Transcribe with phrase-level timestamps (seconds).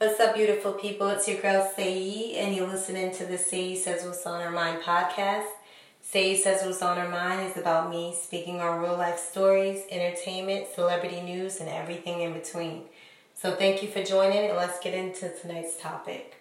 [0.00, 1.08] What's up, beautiful people?
[1.08, 4.80] It's your girl Sayi, and you're listening to the Sayi Says What's on Her Mind
[4.80, 5.48] podcast.
[6.08, 10.68] Sayi Says What's on Her Mind is about me speaking on real life stories, entertainment,
[10.72, 12.82] celebrity news, and everything in between.
[13.34, 16.36] So, thank you for joining, and let's get into tonight's topic.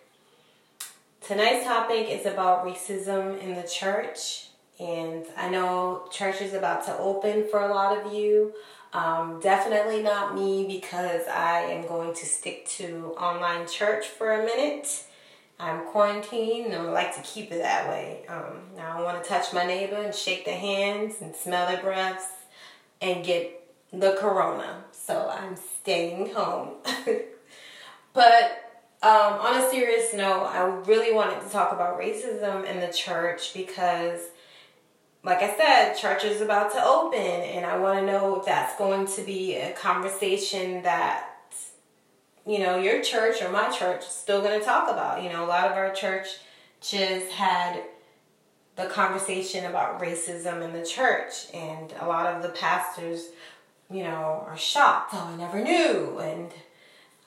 [1.22, 4.50] Tonight's topic is about racism in the church,
[4.80, 8.54] and I know church is about to open for a lot of you.
[8.98, 14.44] Um, definitely not me because I am going to stick to online church for a
[14.44, 15.04] minute.
[15.60, 18.26] I'm quarantined and I like to keep it that way.
[18.28, 22.26] Um, I want to touch my neighbor and shake their hands and smell their breaths
[23.00, 24.84] and get the corona.
[24.92, 26.78] So I'm staying home.
[28.14, 32.92] but um, on a serious note, I really wanted to talk about racism in the
[32.92, 34.22] church because
[35.28, 38.78] like I said, church is about to open, and I want to know if that's
[38.78, 41.32] going to be a conversation that,
[42.46, 45.22] you know, your church or my church is still going to talk about.
[45.22, 47.84] You know, a lot of our churches had
[48.78, 53.26] the conversation about racism in the church, and a lot of the pastors,
[53.92, 55.10] you know, are shocked.
[55.14, 56.54] Oh, I never knew, and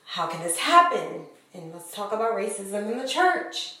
[0.05, 1.27] how can this happen?
[1.53, 3.75] And let's talk about racism in the church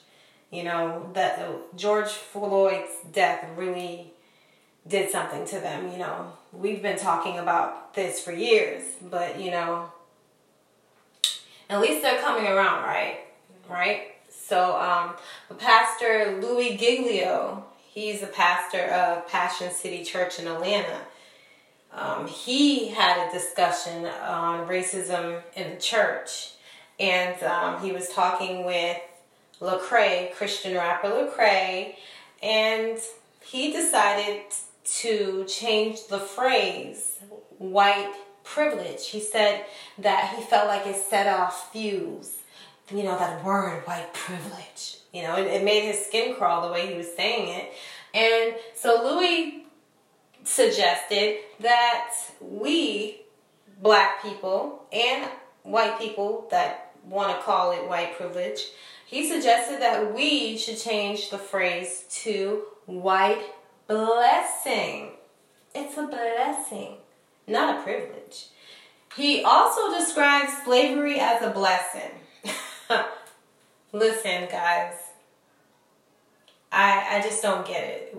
[0.51, 4.13] you know that George Floyd's death really
[4.87, 6.33] did something to them you know.
[6.53, 9.91] We've been talking about this for years but you know
[11.69, 13.21] at least they're coming around right?
[13.69, 14.15] Right?
[14.29, 15.15] So um
[15.57, 21.01] pastor louis giglio he's a pastor of passion city church in atlanta.
[21.93, 26.53] Um, he had a discussion on racism in the church
[26.99, 28.97] and um, he was talking with
[29.61, 31.95] Lecrae, Christian rapper Lecrae,
[32.41, 32.97] and
[33.41, 34.41] he decided
[34.83, 37.19] to change the phrase
[37.57, 39.07] white privilege.
[39.07, 39.65] He said
[39.99, 42.39] that he felt like it set off fuse.
[42.89, 44.97] You know, that word, white privilege.
[45.13, 47.71] You know, it, it made his skin crawl the way he was saying it.
[48.13, 49.65] And so Louis
[50.43, 53.21] suggested that we,
[53.81, 55.29] black people, and
[55.63, 58.61] white people that want to call it white privilege,
[59.11, 63.43] he suggested that we should change the phrase to white
[63.85, 65.11] blessing.
[65.75, 66.95] It's a blessing,
[67.45, 68.47] not a privilege.
[69.17, 72.11] He also describes slavery as a blessing.
[73.91, 74.93] Listen, guys,
[76.71, 78.17] I I just don't get it.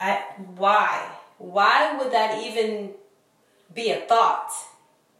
[0.00, 0.24] I
[0.56, 2.92] why why would that even
[3.74, 4.50] be a thought?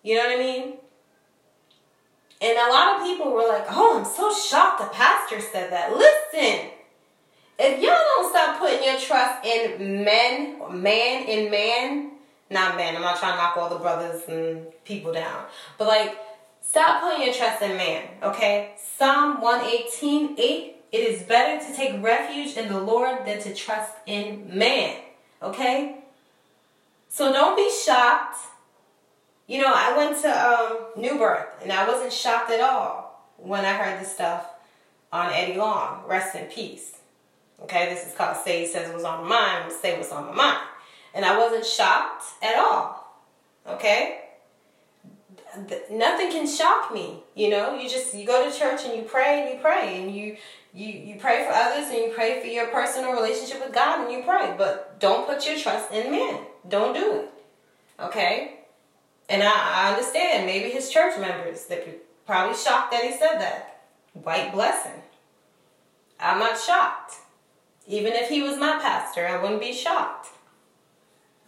[0.02, 0.78] You know what I mean?
[2.40, 5.92] And a lot of people were like, oh, I'm so shocked the pastor said that.
[5.92, 6.70] Listen,
[7.58, 12.10] if y'all don't stop putting your trust in men, man in man,
[12.50, 15.44] not man, I'm not trying to knock all the brothers and people down,
[15.78, 16.18] but like,
[16.60, 18.74] stop putting your trust in man, okay?
[18.98, 23.92] Psalm 118, 8, it is better to take refuge in the Lord than to trust
[24.06, 25.00] in man,
[25.42, 25.98] okay?
[27.08, 28.38] So don't be shocked
[29.46, 33.64] you know, I went to um, New Birth and I wasn't shocked at all when
[33.64, 34.46] I heard the stuff
[35.12, 36.02] on Eddie Long.
[36.06, 36.96] Rest in peace.
[37.62, 40.66] Okay, this is called Say Says What's on My Mind, Say What's on My Mind.
[41.14, 43.22] And I wasn't shocked at all.
[43.66, 44.20] Okay?
[45.90, 47.22] Nothing can shock me.
[47.34, 50.14] You know, you just you go to church and you pray and you pray and
[50.14, 50.36] you
[50.72, 54.12] you you pray for others and you pray for your personal relationship with God and
[54.12, 56.40] you pray, but don't put your trust in men.
[56.68, 57.30] Don't do it.
[58.00, 58.63] Okay?
[59.28, 61.84] And I, I understand maybe his church members, they're
[62.26, 63.82] probably shocked that he said that.
[64.12, 65.02] White blessing.
[66.20, 67.14] I'm not shocked.
[67.86, 70.28] Even if he was my pastor, I wouldn't be shocked.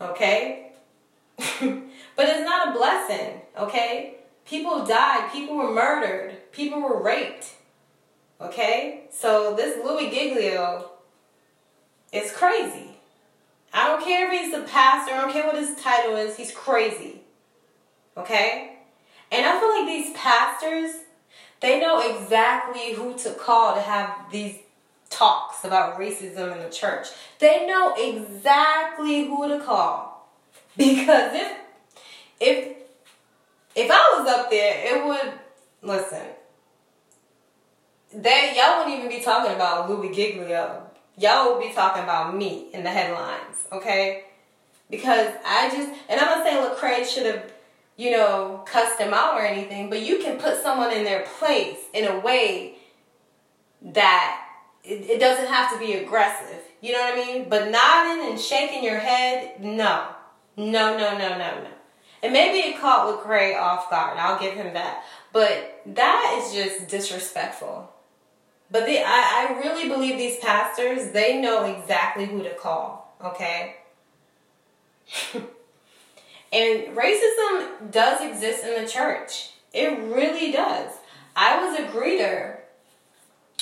[0.01, 0.73] Okay?
[1.39, 4.17] but it's not a blessing, okay?
[4.45, 7.55] People died, people were murdered, people were raped.
[8.41, 9.05] Okay?
[9.11, 10.91] So this Louis Giglio
[12.13, 12.97] is crazy.
[13.73, 16.53] I don't care if he's a pastor, I don't care what his title is, he's
[16.53, 17.23] crazy.
[18.17, 18.79] Okay?
[19.31, 21.03] And I feel like these pastors,
[21.61, 24.57] they know exactly who to call to have these
[25.11, 27.09] talks about racism in the church.
[27.39, 30.15] They know exactly who to call.
[30.77, 31.57] Because if
[32.39, 32.77] if
[33.75, 35.33] if I was up there, it would
[35.81, 36.23] listen.
[38.13, 40.83] They y'all wouldn't even be talking about Louis Giglio.
[41.17, 44.25] Y'all would be talking about me in the headlines, okay?
[44.91, 47.51] Because I just and I'm not saying Lecrae should have
[47.97, 51.79] you know, cuss them out or anything, but you can put someone in their place
[51.95, 52.77] in a way
[53.83, 54.43] that
[54.85, 56.61] it, it doesn't have to be aggressive.
[56.81, 57.49] You know what I mean?
[57.49, 60.09] But nodding and shaking your head, no.
[60.57, 61.69] No, no, no, no, no.
[62.23, 64.19] And maybe it caught Lecrae off guard.
[64.19, 65.05] I'll give him that.
[65.33, 67.93] But that is just disrespectful.
[68.71, 73.77] But the, I, I really believe these pastors, they know exactly who to call, okay?
[76.57, 79.51] and racism does exist in the church.
[79.75, 80.91] It really does.
[81.35, 82.57] I was a greeter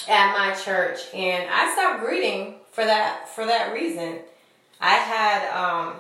[0.09, 4.21] at my church and I stopped greeting for that for that reason.
[4.81, 5.97] I had um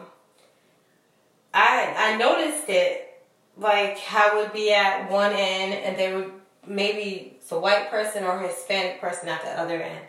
[1.52, 3.20] I I noticed it
[3.56, 6.32] like I would be at one end and there would
[6.64, 10.04] maybe it's a white person or Hispanic person at the other end.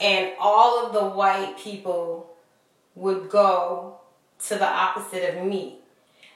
[0.00, 2.30] And all of the white people
[2.94, 3.98] would go
[4.46, 5.80] to the opposite of me.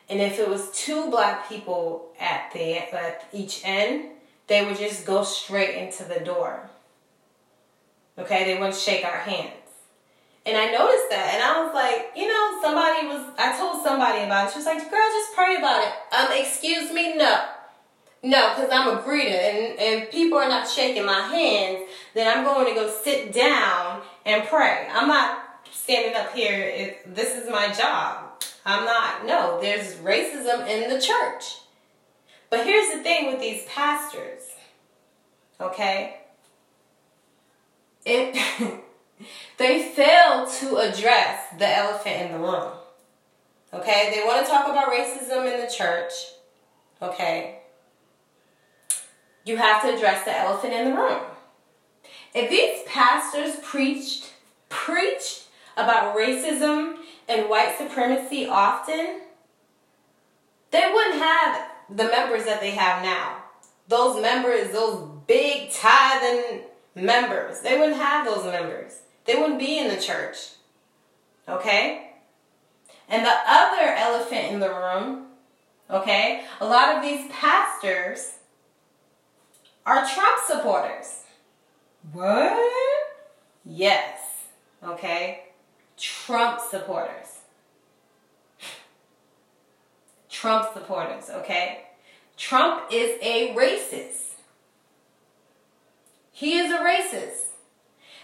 [0.09, 4.11] And if it was two black people at the at each end,
[4.47, 6.71] they would just go straight into the door.
[8.19, 9.53] Okay, they wouldn't shake our hands.
[10.47, 13.35] And I noticed that, and I was like, you know, somebody was.
[13.39, 14.53] I told somebody about it.
[14.53, 17.45] She was like, "Girl, just pray about it." Um, excuse me, no,
[18.23, 21.87] no, because I'm a greeter, and and people are not shaking my hands.
[22.15, 24.89] Then I'm going to go sit down and pray.
[24.91, 26.59] I'm not standing up here.
[26.59, 28.28] If this is my job,
[28.65, 29.27] I'm not.
[29.27, 31.59] No, there's racism in the church.
[32.51, 34.43] But here's the thing with these pastors.
[35.61, 36.19] Okay,
[38.05, 38.35] it
[39.59, 42.73] they fail to address the elephant in the room.
[43.73, 46.13] Okay, they want to talk about racism in the church.
[47.03, 47.59] Okay,
[49.45, 51.21] you have to address the elephant in the room.
[52.35, 54.33] If these pastors preached
[54.69, 55.47] preached
[55.77, 56.98] about racism
[57.29, 59.21] and white supremacy often,
[60.71, 63.43] they wouldn't have the members that they have now.
[63.87, 66.63] Those members, those big tithing
[66.95, 67.61] members.
[67.61, 69.01] They wouldn't have those members.
[69.25, 70.37] They wouldn't be in the church.
[71.49, 72.13] Okay?
[73.09, 75.27] And the other elephant in the room,
[75.91, 78.35] okay, a lot of these pastors
[79.87, 81.23] are Trump supporters.
[82.13, 82.63] What?
[83.65, 84.21] Yes.
[84.85, 85.48] Okay?
[85.99, 87.41] Trump supporters.
[90.29, 91.87] Trump supporters, okay?
[92.37, 94.35] Trump is a racist.
[96.33, 97.49] He is a racist.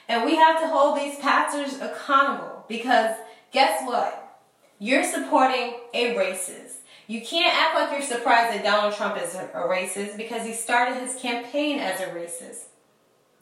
[0.09, 3.17] And we have to hold these pastors accountable because
[3.50, 4.38] guess what?
[4.79, 6.75] You're supporting a racist.
[7.06, 11.00] You can't act like you're surprised that Donald Trump is a racist because he started
[11.00, 12.65] his campaign as a racist.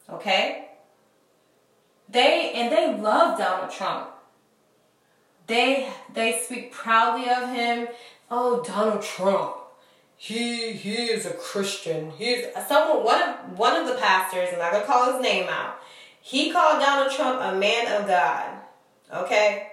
[0.09, 0.69] Okay?
[2.09, 4.09] They and they love Donald Trump.
[5.47, 7.87] They they speak proudly of him.
[8.29, 9.57] Oh, Donald Trump
[10.23, 12.11] he he is a Christian.
[12.11, 15.49] He's someone one of one of the pastors, and I'm not gonna call his name
[15.49, 15.75] out.
[16.21, 18.57] He called Donald Trump a man of God.
[19.13, 19.67] Okay?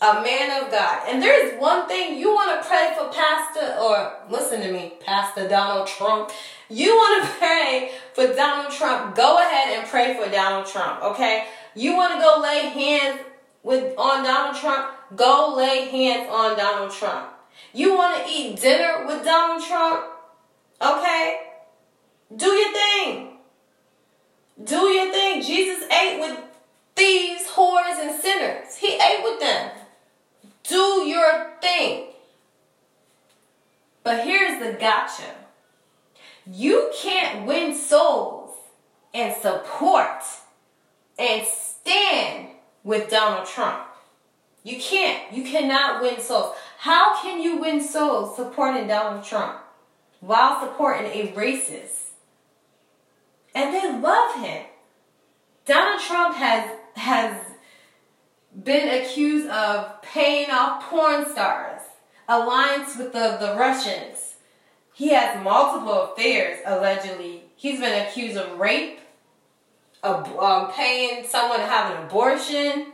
[0.00, 1.08] A man of God.
[1.08, 5.48] And there's one thing you want to pray for Pastor, or listen to me, Pastor
[5.48, 6.30] Donald Trump.
[6.70, 9.16] You want to pray for Donald Trump.
[9.16, 11.46] Go ahead and pray for Donald Trump, okay?
[11.74, 13.22] You want to go lay hands
[13.66, 14.92] with on Donald Trump?
[15.16, 17.30] Go lay hands on Donald Trump.
[17.74, 20.06] You want to eat dinner with Donald Trump?
[20.80, 21.40] Okay?
[22.34, 23.38] Do your thing.
[24.62, 25.42] Do your thing.
[25.42, 26.38] Jesus ate with
[26.94, 28.76] thieves, whores, and sinners.
[28.76, 29.72] He ate with them.
[30.62, 32.06] Do your thing.
[34.04, 35.34] But here's the gotcha
[36.48, 38.54] you can't win souls
[39.12, 40.22] and support
[41.18, 42.50] and stand
[42.86, 43.84] with Donald Trump.
[44.62, 45.32] You can't.
[45.32, 46.54] You cannot win souls.
[46.78, 49.58] How can you win souls supporting Donald Trump
[50.20, 52.12] while supporting a racist?
[53.54, 54.66] And they love him.
[55.64, 57.36] Donald Trump has has
[58.62, 61.82] been accused of paying off porn stars,
[62.28, 64.34] alliance with the, the Russians.
[64.94, 67.42] He has multiple affairs, allegedly.
[67.56, 69.00] He's been accused of rape,
[70.02, 72.92] of um, paying someone to have an abortion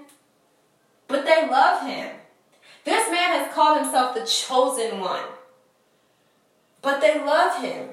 [1.12, 2.10] but they love him.
[2.84, 5.24] This man has called himself the chosen one.
[6.80, 7.90] But they love him.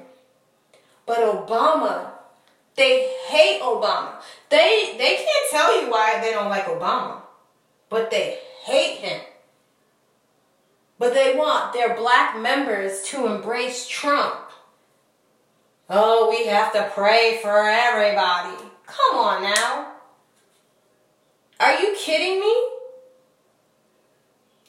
[1.04, 2.12] But Obama,
[2.76, 4.14] they hate Obama.
[4.48, 7.20] They they can't tell you why they don't like Obama.
[7.90, 9.20] But they hate him.
[10.98, 14.34] But they want their black members to embrace Trump.
[15.90, 18.69] Oh, we have to pray for everybody.
[18.90, 19.92] Come on now.
[21.60, 22.54] Are you kidding me?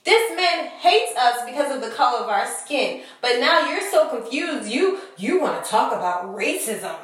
[0.04, 3.04] This man hates us because of the color of our skin.
[3.22, 4.70] But now you're so confused.
[4.70, 6.96] You you want to talk about racism.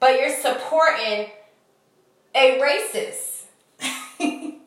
[0.00, 1.30] But you're supporting
[2.34, 3.44] a racist.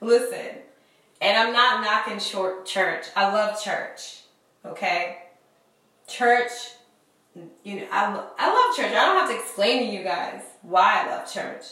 [0.00, 0.58] Listen,
[1.20, 3.06] and I'm not knocking short church.
[3.16, 4.20] I love church.
[4.64, 5.18] Okay?
[6.06, 6.50] Church,
[7.64, 8.92] you know, I, I love church.
[8.92, 11.64] I don't have to explain to you guys why I love church.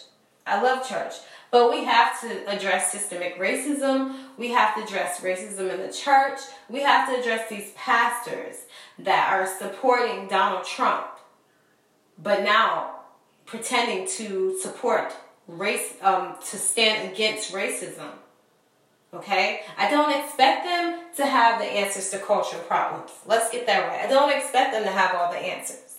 [0.46, 1.14] I love church.
[1.50, 4.16] But we have to address systemic racism.
[4.36, 6.40] We have to address racism in the church.
[6.68, 8.56] We have to address these pastors
[8.98, 11.06] that are supporting Donald Trump,
[12.18, 12.96] but now
[13.46, 15.14] pretending to support
[15.46, 18.10] race, um, to stand against racism.
[19.16, 19.60] Okay?
[19.78, 23.10] I don't expect them to have the answers to cultural problems.
[23.26, 24.06] Let's get that right.
[24.06, 25.98] I don't expect them to have all the answers.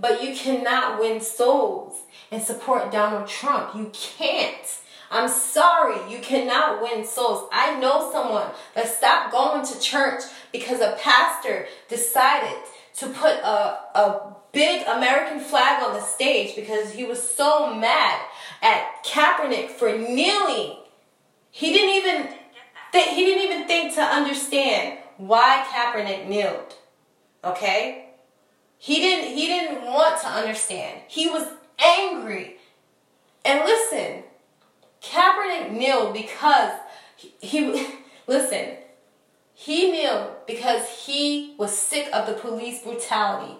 [0.00, 1.96] But you cannot win souls
[2.30, 3.74] and support Donald Trump.
[3.74, 4.80] You can't.
[5.10, 7.48] I'm sorry, you cannot win souls.
[7.50, 10.22] I know someone that stopped going to church
[10.52, 12.58] because a pastor decided
[12.96, 18.20] to put a, a big American flag on the stage because he was so mad
[18.60, 20.76] at Kaepernick for kneeling.
[21.50, 22.37] He didn't even
[22.92, 26.74] th- he didn't even think to understand why Kaepernick kneeled.
[27.44, 28.10] Okay?
[28.78, 31.02] He didn't he didn't want to understand.
[31.08, 31.46] He was
[31.78, 32.56] angry.
[33.44, 34.22] And listen,
[35.02, 36.72] Kaepernick kneeled because
[37.16, 37.86] he, he
[38.26, 38.76] listen,
[39.54, 43.56] he kneeled because he was sick of the police brutality.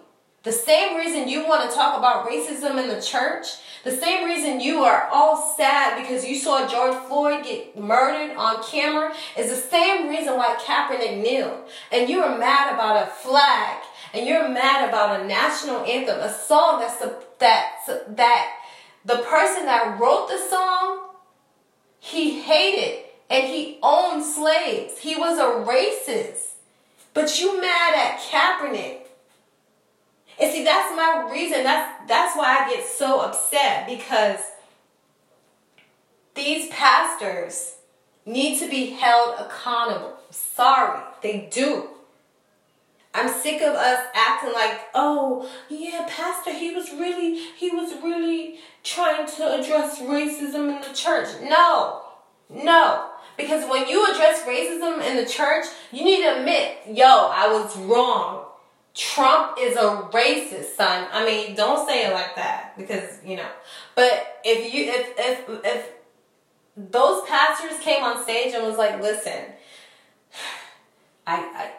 [0.48, 3.48] The same reason you want to talk about racism in the church,
[3.84, 8.64] the same reason you are all sad because you saw George Floyd get murdered on
[8.64, 11.68] camera, is the same reason why Kaepernick kneeled.
[11.92, 13.82] And you are mad about a flag,
[14.14, 18.54] and you're mad about a national anthem, a song that's a, that that
[19.04, 21.10] the person that wrote the song
[21.98, 24.96] he hated and he owned slaves.
[24.96, 26.54] He was a racist.
[27.12, 29.07] But you mad at Kaepernick.
[30.40, 31.64] And see, that's my reason.
[31.64, 34.40] That's that's why I get so upset because
[36.34, 37.76] these pastors
[38.24, 40.14] need to be held accountable.
[40.30, 41.88] Sorry, they do.
[43.14, 48.58] I'm sick of us acting like, oh, yeah, Pastor, he was really, he was really
[48.84, 51.28] trying to address racism in the church.
[51.42, 52.02] No,
[52.48, 53.10] no.
[53.36, 57.76] Because when you address racism in the church, you need to admit, yo, I was
[57.78, 58.44] wrong.
[58.98, 61.06] Trump is a racist, son.
[61.12, 63.48] I mean, don't say it like that because, you know.
[63.94, 65.90] But if you if if if
[66.76, 69.52] those pastors came on stage and was like, "Listen,
[71.28, 71.70] I I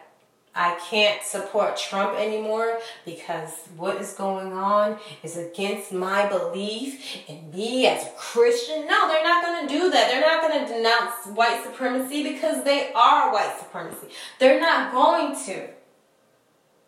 [0.54, 7.52] I can't support Trump anymore because what is going on is against my belief and
[7.52, 8.86] me as a Christian.
[8.86, 10.08] No, they're not going to do that.
[10.08, 14.08] They're not going to denounce white supremacy because they are white supremacy.
[14.38, 15.68] They're not going to.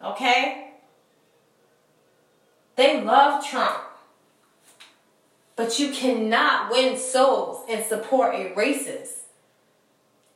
[0.02, 0.72] Okay?
[2.76, 3.78] They love Trump.
[5.54, 9.18] But you cannot win souls and support a racist.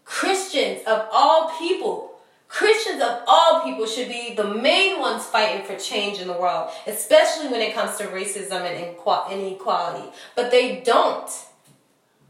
[0.05, 2.17] Christians of all people
[2.49, 6.71] Christians of all people should be the main ones fighting for change in the world,
[6.87, 8.97] especially when it comes to racism and
[9.33, 10.09] inequality.
[10.35, 11.29] But they don't.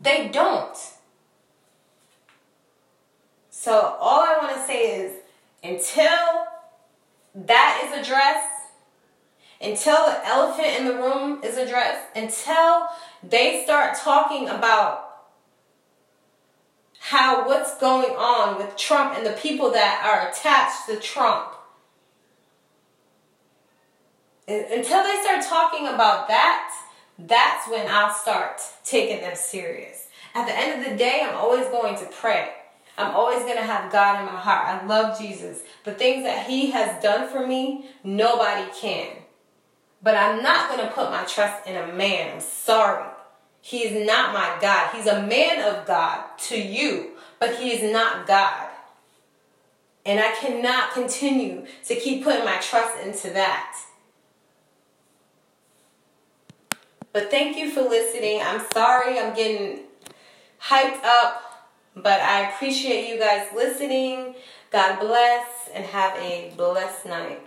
[0.01, 0.77] They don't.
[3.51, 5.13] So, all I want to say is
[5.63, 6.47] until
[7.37, 8.53] that is addressed,
[9.61, 12.87] until the elephant in the room is addressed, until
[13.23, 15.03] they start talking about
[16.99, 21.53] how what's going on with Trump and the people that are attached to Trump.
[24.49, 26.73] Until they start talking about that,
[27.19, 30.09] that's when I'll start taking them serious.
[30.35, 32.51] At the end of the day, I'm always going to pray.
[32.99, 34.69] I'm always going to have God in my heart.
[34.69, 35.63] I love Jesus.
[35.85, 39.09] The things that He has done for me, nobody can.
[40.03, 42.35] But I'm not going to put my trust in a man.
[42.35, 43.07] I'm sorry.
[43.61, 44.95] He is not my God.
[44.95, 47.11] He's a man of God to you,
[47.41, 48.69] but he is not God.
[50.05, 53.77] And I cannot continue to keep putting my trust into that.
[57.13, 58.41] But thank you for listening.
[58.41, 59.81] I'm sorry I'm getting
[60.63, 61.43] hyped up,
[61.97, 64.35] but I appreciate you guys listening.
[64.71, 67.47] God bless and have a blessed night.